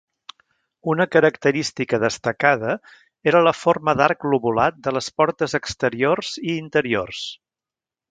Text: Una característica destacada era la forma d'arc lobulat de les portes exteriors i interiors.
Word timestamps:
Una 0.91 1.05
característica 1.15 1.99
destacada 2.03 2.73
era 3.33 3.41
la 3.49 3.53
forma 3.57 3.95
d'arc 3.99 4.25
lobulat 4.31 4.81
de 4.89 4.95
les 4.97 5.11
portes 5.21 5.55
exteriors 5.61 6.33
i 6.47 6.49
interiors. 6.57 7.21